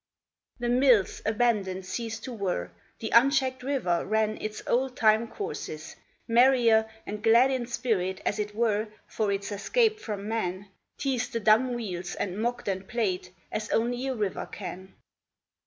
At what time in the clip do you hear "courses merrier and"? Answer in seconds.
5.27-7.21